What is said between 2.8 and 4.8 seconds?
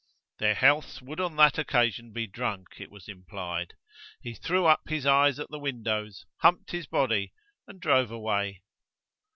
was implied. He threw